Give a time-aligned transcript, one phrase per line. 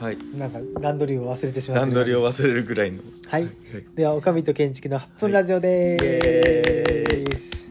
[0.00, 0.18] はい。
[0.36, 3.02] なんか段取りを忘れてしまって段取りを忘れるぐらいの。
[3.26, 3.48] はい。
[3.96, 5.98] ではおかみと建築の8分ラジオで
[7.36, 7.70] す。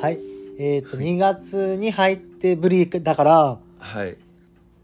[0.00, 0.18] はい、
[0.58, 3.58] えっ、と2月に入ってぶりだから。
[3.78, 4.16] はい。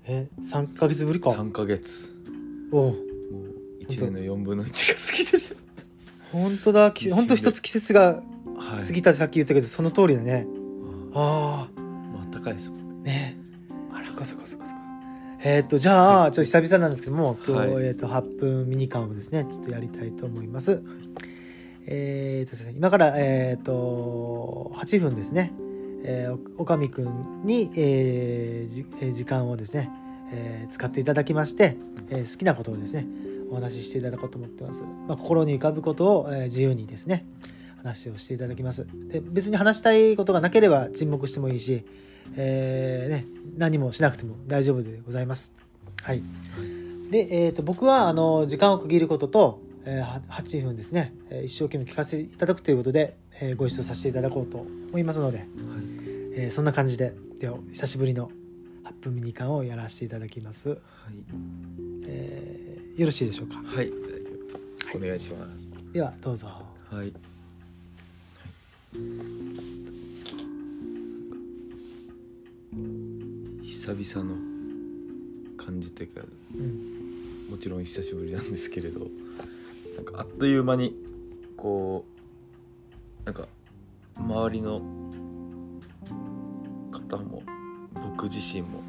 [0.06, 1.30] え3ヶ月ぶりか。
[1.30, 2.12] 3ヶ月。
[2.72, 2.90] おう。
[2.90, 2.96] もう
[3.88, 5.56] 1年の4分の1が過ぎてし
[6.32, 6.90] 本当だ。
[6.90, 8.84] き本当一つ季節がまったはい。
[8.84, 10.44] 過ぎたってさっき言ったけどその通りだね。
[11.14, 13.38] ああもうあったかいですもんあね。
[13.92, 14.69] あそっかそっかそっか
[15.42, 17.84] えっ、とじゃあちょっと久々なんですけども今日、はい。
[17.86, 20.82] えっ、と8分ミニカンをですねちょっとやりたいと思います。
[21.86, 25.52] えっ、とですね今からえっ、と8分ですね。
[26.02, 29.90] えー、おおかみくんに、えーじえー時間をですね、
[30.32, 31.76] えー使っていただきまして、
[32.10, 33.06] えー好きなことをですね
[33.50, 37.26] お話ししていただこうと思ってます、まあ、心に浮かぶことを、えー自由にですね
[37.78, 38.86] 話をしていただきます。
[39.08, 41.84] で別に話したいことがなければ沈黙してもいいし、
[42.36, 43.24] えーね、
[43.58, 45.52] 何もしなくても大丈夫でございます。
[46.02, 46.22] はい。
[47.10, 55.46] で、えー、と僕はあの時間を区切ることと、えーは8分ですね、えー一生懸命聞かせていただくということで、えーご一緒させていただこうと思いますので、はい。
[56.34, 58.30] えーそんな感じででは久しぶりの
[58.84, 60.78] 8分ミニ間をやらせていただきます、はい。
[62.06, 63.56] えーよろしいでしょうか？
[63.64, 63.90] はい。
[64.94, 65.46] お願いしま
[65.92, 66.48] ではどうぞ。
[66.90, 67.12] すはい
[73.94, 74.36] 久々の
[75.56, 76.20] 感じというか
[76.54, 79.00] うんもちろん久しぶりなんですけれど
[79.96, 80.94] なんかあっという間に
[81.56, 82.04] こ
[83.22, 83.48] うなんか
[84.16, 84.80] 周りの
[86.92, 87.42] 方も
[88.16, 88.80] 僕自身も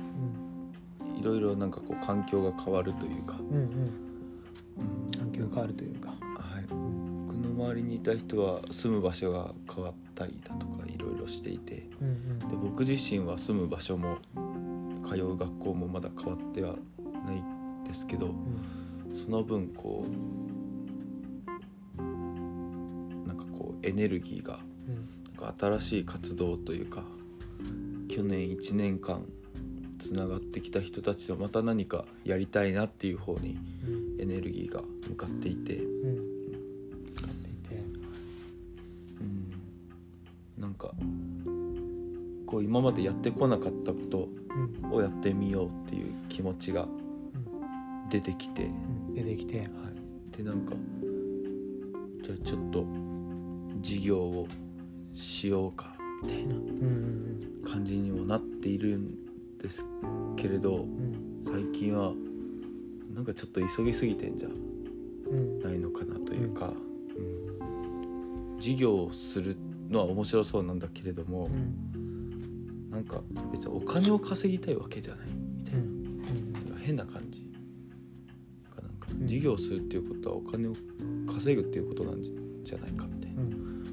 [1.20, 3.58] いろいろなんかこう環境が変わるというか、うんうん。
[3.58, 5.12] うん。
[5.18, 6.10] 環境が変わるというか。
[6.10, 6.16] は
[6.60, 12.40] い、僕の周りにいた人は住む場所が変わったりだとかいろいろしていてうんうん。
[12.40, 14.18] で僕自身は住む場所も
[15.12, 16.76] 通う学校もまだ変わっては
[17.26, 17.44] ない
[17.86, 18.34] ですけど
[19.26, 20.06] その分こ
[21.98, 22.02] う
[23.28, 25.10] なんかこうエネルギーがうん。
[25.38, 27.04] なんか新しい活動というか
[28.08, 29.26] 去年1年間
[30.00, 34.22] つながってきた人たちとまた何かやりたいなっていう方にうん。
[34.22, 36.32] エネルギーが向かっていて、うん。
[40.58, 40.92] なんか
[42.46, 44.41] こう今までやってこなかったことうん
[44.92, 46.88] をやってみようっていう気持ちが
[48.10, 48.68] 出てきて、う
[49.12, 49.14] ん。
[49.14, 49.60] 出てきて。
[49.60, 50.74] はい、でなんか
[52.24, 52.86] じゃあちょっと
[53.82, 54.48] 事業を
[55.14, 55.96] しようか。
[56.24, 56.56] みたいな。
[57.70, 59.16] 感じにもなっているん
[59.58, 59.86] です
[60.36, 60.86] けれど
[61.42, 62.14] 最近は
[63.14, 65.60] なんかちょっと急ぎすぎてんじゃうん。
[65.62, 66.74] ないのかなというか、
[67.16, 69.56] うん、事業をする
[69.90, 72.11] のは面白そうなんだけれどもう、ん
[72.92, 73.22] なんか
[73.52, 75.28] 別にお金を稼ぎたいわけじゃない。
[75.30, 76.54] みたいな、うん。
[76.54, 77.50] なんか変な感じ。
[78.76, 79.28] がなんかうん。
[79.28, 80.74] 事業するっていうことはお金を
[81.34, 82.32] 稼ぐっていうことなんじ
[82.64, 83.48] じゃないかみたいな、うん。
[83.48, 83.84] うん。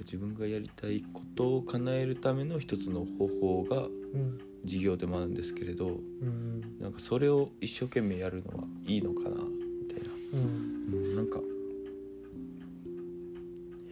[0.00, 4.38] 自分がやりたいことを叶えるための一つの方法がうん。
[4.62, 5.90] 事業でもあるんですけれどう
[6.24, 6.76] ん。
[6.78, 10.94] なんかそれを一生懸命やるのはいいのかなみたいな、うん。
[10.94, 11.40] うん、なんか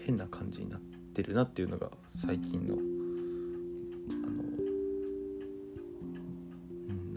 [0.05, 0.81] 変な感じになっ
[1.15, 2.77] てるなっていうのが最近の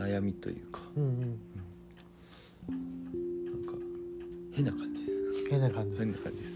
[0.01, 1.39] 悩みというかうんうん。
[3.45, 3.73] なんか
[4.53, 5.21] 変な感じです。
[5.49, 6.03] 変な感じです。
[6.05, 6.53] 変な感じです。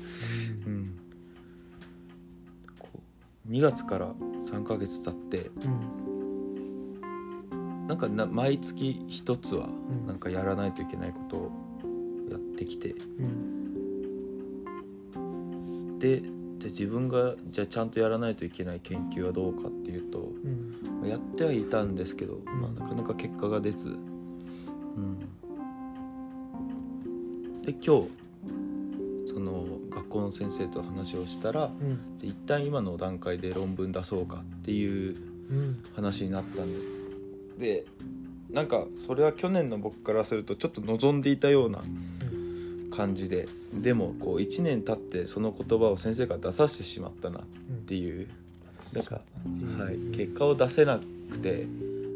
[0.65, 0.97] うん。
[2.79, 2.87] こ
[3.47, 4.13] う2月から
[4.49, 6.05] 3ヶ月経ってうん。
[7.87, 10.07] なんかな毎月一つはん。
[10.07, 11.51] なんかやらないといけないことを
[12.31, 13.65] やってきてうん。
[15.99, 16.21] で
[16.65, 21.07] じゃあ自分がじゃあちゃんとやらないといけない研究はどうかっていうとうん。
[21.07, 25.19] やってはいたんですけど、まあ、なかなか結果が出ず、うん、
[27.61, 28.09] で今日
[29.31, 32.17] その学校の先生と話をしたらうん。
[32.17, 35.15] で一旦今の段階で論文出そうかっていう
[35.51, 35.83] うん。
[35.95, 36.87] 話になったんです。
[37.59, 37.85] で
[38.49, 41.81] なんかそれは去年の僕からするとちょっと望んでいたような
[42.95, 47.43] 感じででもこう1年経ってその言葉を先生から出させてしまったなっ
[47.85, 48.27] ていう。
[48.93, 49.15] なんか、
[49.83, 51.67] はい、結果を出せなくて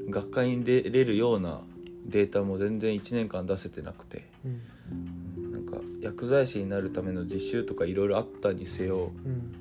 [0.10, 1.62] 学会に出れるような
[2.06, 5.52] データも全然1年間出せてなくてうん。
[5.52, 9.56] なんか薬剤師になるための実習とかいろいろあったにせようん。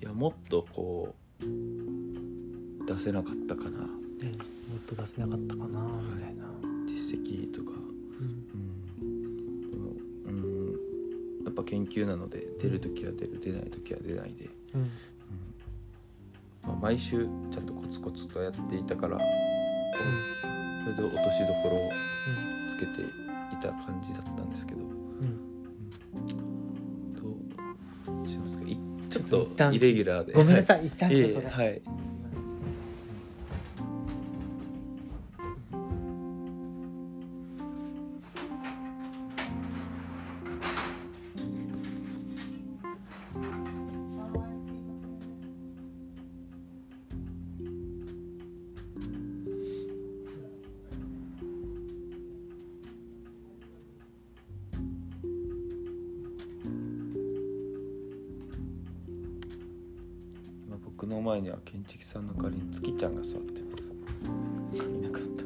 [0.00, 1.44] いやもっとこう
[2.86, 3.70] 出せなかったかな。
[3.70, 5.80] ねもっと出せなかったかな
[6.14, 6.44] みたいな。
[6.86, 7.77] 実績とか、
[11.68, 14.90] 研究なので出る時は出る出ない時は出ないで、うん。
[16.66, 19.24] まあ、毎週ちゃんとコツコツとやっていたから去
[20.96, 21.90] それで落としどころを
[22.68, 23.04] つけてい
[23.60, 24.80] た感じだったんですけど。
[24.80, 25.38] うん。
[27.14, 28.64] どうしますか？
[28.64, 28.78] い
[29.10, 30.32] ちちょょっとイレギュラーで。
[30.32, 31.82] ごめんなさい、一旦いえいちょっとはい
[61.08, 63.92] の前には建築さんの代わりに月ちゃんが座ってます。
[64.72, 65.44] いなかった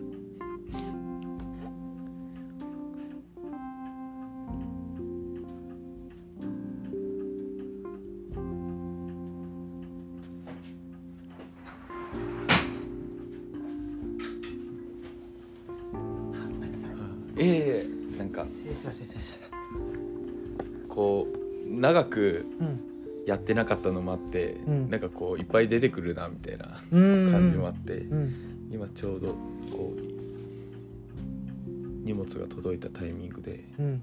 [17.38, 18.47] ええなんか。
[20.88, 22.92] こう長くうん
[23.27, 24.91] やってなかったのもあって、うん。
[24.91, 27.31] なんかこういっぱい出てくるなみたいなうん。
[27.31, 28.69] 感じもあって、うん。
[28.71, 29.29] 今ちょうど
[29.71, 30.01] こう
[32.05, 34.03] 荷物が届いたタイミングでうん。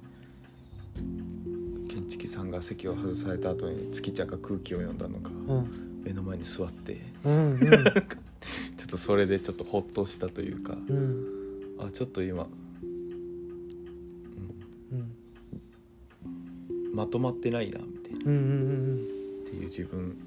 [1.88, 6.01] 建築さんが席を外された後に月ちゃんが空気を読んだのがうん。
[6.04, 7.51] 目の前に座ってうん。
[7.51, 7.60] うん。
[7.60, 7.72] ちょ
[8.86, 11.25] っとそれでちょっとホッとしたというかうん。
[11.80, 12.48] あちょっと今、
[12.83, 12.89] うん。
[14.94, 15.12] うん
[16.94, 20.17] まとまってないなみたいなっうんうんていう自分。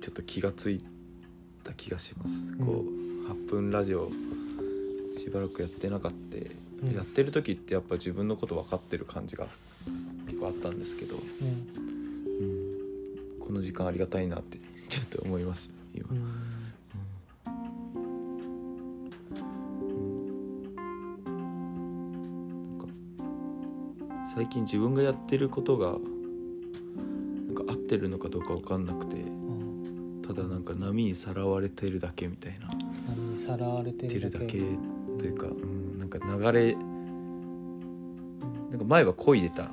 [0.00, 0.82] ちょっと気がつい
[1.64, 2.66] た気がします、うん。
[2.66, 2.84] こ
[3.28, 4.10] う8分ラジオ
[5.18, 6.36] しばらくやってなかった、
[6.86, 6.94] うん。
[6.94, 9.46] やってる時ってやっぱ自分のこと分かってる感じが
[10.26, 11.46] 結構あったんですけど、うん。
[11.46, 12.46] う
[13.36, 13.40] ん。
[13.40, 14.58] この時間ありがたいなって
[14.88, 15.72] ちょっと思います。
[15.94, 16.06] 今、
[24.34, 25.96] 最近自分がやってることが
[27.50, 32.68] なんか合ってるのかどうか分かんなくてうんただなんか波にさらわれてるだけみたいな。
[33.08, 34.60] 波にさらわれてるだけ。
[35.18, 36.74] というか、うん、なんか流れ
[38.70, 39.68] なんか前は漕いでた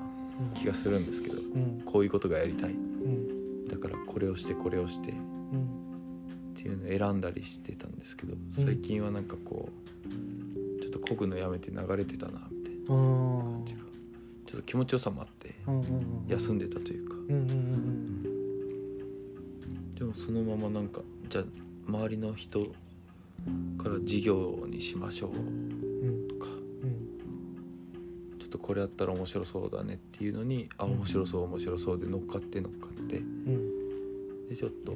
[0.56, 1.84] 気がするんですけどうん。
[1.86, 2.72] こういうことがやりたい。
[2.72, 3.66] うん。
[3.66, 5.18] だからこれをしてこれをしてっう
[5.56, 13.42] んていうのを選んだりしてたんですけど最近はなんかこうちょっと漕ぐのやめて流れてたなみたいなうん。
[13.42, 13.80] 感じが。
[14.48, 15.54] ちょっと気持ちよさもあって
[16.30, 18.24] 休んでたというかうんうんうん
[19.96, 21.44] でもそのままなんかじゃあ
[21.88, 22.66] 周りの人
[23.78, 28.40] から事業にしましょううんとかうん。
[28.40, 33.18] ちょっとこれやったら面白そうだねっていうのにあうん面白そう面白そうで乗っかって乗っかって。
[33.18, 34.50] うん。
[34.50, 34.94] でちょっと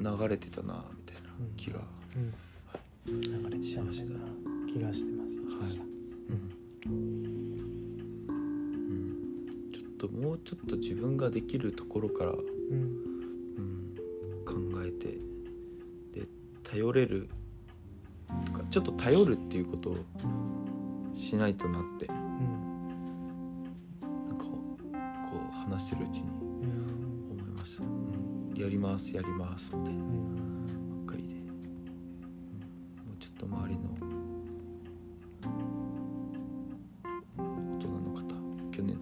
[0.00, 1.80] 流れてたなみたいな気が、
[2.16, 3.20] うん。
[3.20, 3.80] 流れてた
[4.72, 5.84] 気がしてますしました。
[6.86, 7.33] うん
[10.08, 12.38] ともうちょっと自分ができるところから、うん
[13.56, 13.94] うん、
[14.44, 14.54] 考
[14.84, 15.18] えて
[16.20, 16.26] で
[16.62, 17.28] 頼れる
[18.46, 19.96] とかちょっと頼るっていうことを
[21.12, 22.16] しないとなってうん。
[24.28, 24.50] なんかこ
[25.50, 27.38] う話してるうちにうん。
[27.38, 30.02] 思いました、うん、やりますやりますみたいな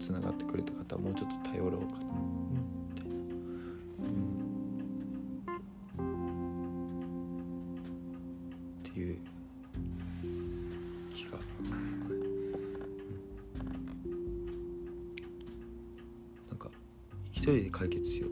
[0.02, 2.06] つながってくれた方もうちょっと頼ろうかな。
[2.92, 3.14] みたいな、
[4.00, 4.16] うん、
[8.80, 9.18] っていう
[11.14, 11.73] 気が、うん
[16.49, 16.68] なんか
[17.30, 18.31] 一人で解決しよう。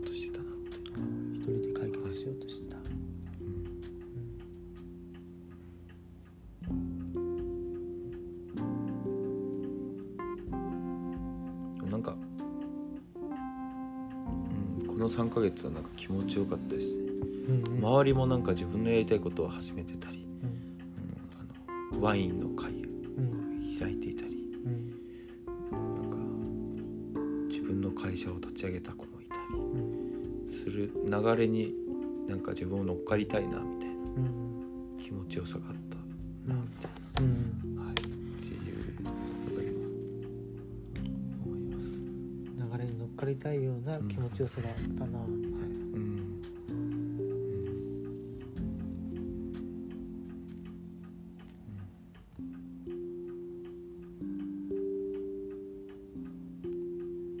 [15.01, 17.03] の3ヶ月はなんか気持ちよかったですね。
[17.49, 17.85] うんうん。
[17.85, 20.55] 周りもなんか自分のやりたいことを始めてたり、うんうん
[21.91, 22.75] あのワインの会を
[23.17, 24.29] うん開いていたり
[24.65, 24.91] うん
[25.71, 25.77] な
[26.07, 26.17] んか
[27.49, 31.73] 自分の会社を立ち上げた子もいたうんりする流れに
[32.27, 35.97] なんか自分を乗っかりたいなみたいなうん気持ちよさがあった
[36.53, 37.70] なみたいうんな、
[43.21, 45.19] 流れに乗っかりたいような気持ちよさがあったな。
[45.19, 45.33] はいう
[45.99, 46.41] ん。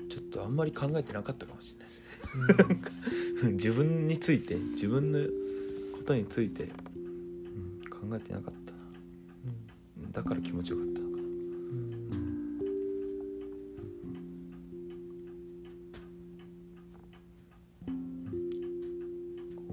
[0.09, 3.51] ちょっとあんまり考えてなかったかもしれない。
[3.53, 5.19] 自分について自分の
[5.97, 6.71] ことについて、うん、
[7.89, 8.77] 考えてなかったな。
[10.05, 10.11] うん。
[10.11, 11.00] だから気持ちよかった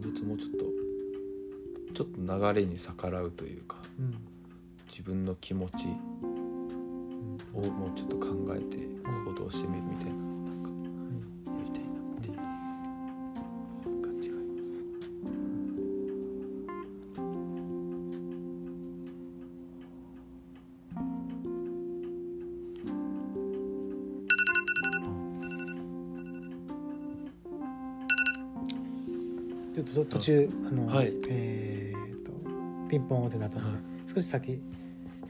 [0.09, 0.65] 今月もうちょっと
[1.95, 4.15] ちょっと流れに逆らうというかうん。
[4.89, 5.87] 自分の気持ち
[7.53, 8.79] をもうちょっと考えて
[9.27, 10.38] 行動してみるみたいな
[29.85, 31.13] ちょっと途中あの、はい。
[31.29, 32.33] えーと
[32.89, 34.61] ピンポンってなったので、少し先、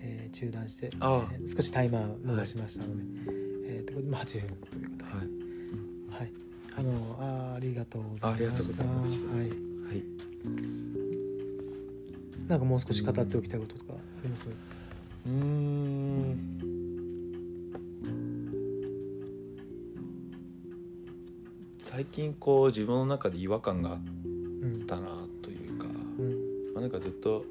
[0.01, 3.03] えー中断して、えー少しタイマー伸ばしましたので、
[3.67, 6.23] えーとこれでまあ8分ということで、はい。
[6.23, 6.33] はい、
[6.77, 8.57] あのあありがとうございま
[9.07, 9.33] した。
[9.35, 10.05] はい、はい。
[12.49, 14.49] なんかもう少し語っておきたいこととかあります？
[14.49, 16.39] うーん。
[21.83, 24.01] 最近こう自分の中で違和感があっ
[24.63, 25.09] うん、たな
[25.43, 27.45] というか、うん、まあ、なんかずっと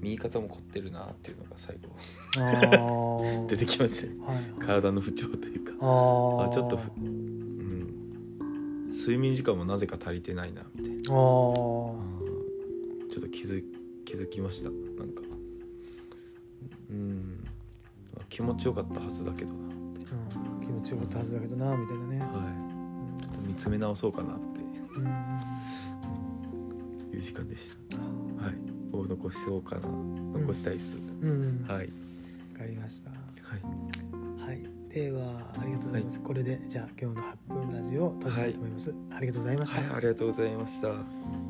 [0.00, 3.46] 右肩も凝ってるなっていうのが最後。
[3.48, 4.06] 出てきました。
[4.08, 11.02] ねはい、体の不調というか、あちょっとふうん、睡眠時間もなぜか足りてないなみたいな。
[11.02, 11.96] ちょ
[13.18, 13.64] っと気づ
[14.04, 14.70] 気づきました。
[14.70, 15.22] なんか。
[16.90, 17.44] うん。
[18.28, 19.66] 気持ちよかったはずだけどな。
[19.66, 20.06] って
[20.60, 22.26] うん、気持ちよかったはずだけどなみたいなね、は
[23.18, 23.22] い。
[23.22, 24.60] ちょっと見つめ直そうかなって。
[24.98, 25.36] うん
[27.16, 27.96] いう時間でした。
[27.98, 28.76] はい。
[28.92, 29.88] を残そうかな。
[30.40, 31.88] 残したいっす、うん、はい。
[32.56, 33.10] かりました。
[33.10, 34.46] はい。
[34.48, 36.20] はい、ではありがとうございます。
[36.20, 38.94] これでじゃあ今日の8分ラジオを閉じたいと思います。
[39.10, 39.80] ありがとうございました。
[39.80, 41.45] はい、ありがとうございました。